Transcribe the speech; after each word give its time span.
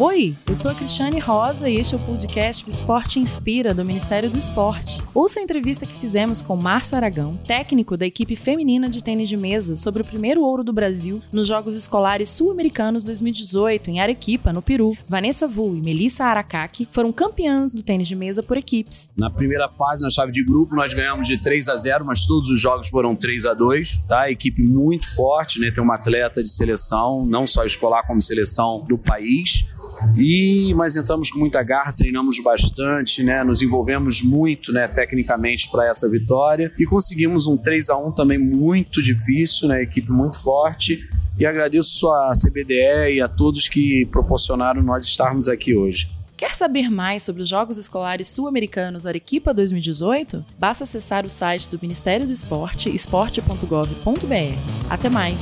Oi, 0.00 0.36
eu 0.46 0.54
sou 0.54 0.70
a 0.70 0.74
Cristiane 0.76 1.18
Rosa 1.18 1.68
e 1.68 1.74
este 1.74 1.92
é 1.92 1.98
o 1.98 2.00
podcast 2.00 2.64
O 2.64 2.70
Esporte 2.70 3.18
Inspira 3.18 3.74
do 3.74 3.84
Ministério 3.84 4.30
do 4.30 4.38
Esporte. 4.38 5.02
Ouça 5.12 5.40
a 5.40 5.42
entrevista 5.42 5.84
que 5.84 5.98
fizemos 5.98 6.40
com 6.40 6.54
Márcio 6.54 6.96
Aragão, 6.96 7.36
técnico 7.48 7.96
da 7.96 8.06
equipe 8.06 8.36
feminina 8.36 8.88
de 8.88 9.02
tênis 9.02 9.28
de 9.28 9.36
mesa, 9.36 9.74
sobre 9.74 10.02
o 10.02 10.04
primeiro 10.04 10.42
ouro 10.42 10.62
do 10.62 10.72
Brasil 10.72 11.20
nos 11.32 11.48
Jogos 11.48 11.74
Escolares 11.74 12.28
Sul-Americanos 12.28 13.02
2018 13.02 13.90
em 13.90 13.98
Arequipa, 13.98 14.52
no 14.52 14.62
Peru. 14.62 14.96
Vanessa 15.08 15.48
Vu 15.48 15.74
e 15.74 15.80
Melissa 15.80 16.26
Aracaki 16.26 16.86
foram 16.92 17.12
campeãs 17.12 17.74
do 17.74 17.82
tênis 17.82 18.06
de 18.06 18.14
mesa 18.14 18.40
por 18.40 18.56
equipes. 18.56 19.10
Na 19.16 19.28
primeira 19.28 19.68
fase, 19.68 20.04
na 20.04 20.10
chave 20.10 20.30
de 20.30 20.44
grupo, 20.44 20.76
nós 20.76 20.94
ganhamos 20.94 21.26
de 21.26 21.42
3 21.42 21.68
a 21.70 21.76
0, 21.76 22.04
mas 22.04 22.24
todos 22.24 22.48
os 22.50 22.60
jogos 22.60 22.88
foram 22.88 23.16
3 23.16 23.46
a 23.46 23.52
2, 23.52 24.06
tá? 24.06 24.30
Equipe 24.30 24.62
muito 24.62 25.12
forte, 25.16 25.58
né? 25.58 25.72
Tem 25.72 25.82
uma 25.82 25.96
atleta 25.96 26.40
de 26.40 26.48
seleção, 26.48 27.26
não 27.26 27.48
só 27.48 27.64
escolar 27.64 28.06
como 28.06 28.20
seleção 28.20 28.84
do 28.88 28.96
país. 28.96 29.66
E 30.16 30.72
mas 30.74 30.96
entramos 30.96 31.30
com 31.30 31.38
muita 31.38 31.62
garra, 31.62 31.92
treinamos 31.92 32.42
bastante, 32.42 33.22
né? 33.22 33.42
Nos 33.44 33.62
envolvemos 33.62 34.22
muito, 34.22 34.72
né, 34.72 34.86
tecnicamente 34.88 35.70
para 35.70 35.86
essa 35.86 36.08
vitória 36.08 36.72
e 36.78 36.84
conseguimos 36.84 37.46
um 37.46 37.56
3 37.56 37.90
a 37.90 37.96
1 37.96 38.12
também 38.12 38.38
muito 38.38 39.02
difícil, 39.02 39.68
né? 39.68 39.82
Equipe 39.82 40.10
muito 40.10 40.40
forte. 40.40 41.08
E 41.38 41.46
agradeço 41.46 42.08
a 42.10 42.32
CBDE 42.32 43.14
e 43.14 43.20
a 43.20 43.28
todos 43.28 43.68
que 43.68 44.06
proporcionaram 44.06 44.82
nós 44.82 45.04
estarmos 45.04 45.48
aqui 45.48 45.74
hoje. 45.74 46.08
Quer 46.36 46.54
saber 46.54 46.88
mais 46.88 47.24
sobre 47.24 47.42
os 47.42 47.48
Jogos 47.48 47.78
Escolares 47.78 48.28
Sul-Americanos 48.28 49.06
Arequipa 49.06 49.52
2018? 49.52 50.44
Basta 50.56 50.84
acessar 50.84 51.26
o 51.26 51.30
site 51.30 51.68
do 51.68 51.78
Ministério 51.82 52.26
do 52.26 52.32
Esporte, 52.32 52.88
esporte.gov.br. 52.94 54.88
Até 54.88 55.10
mais! 55.10 55.40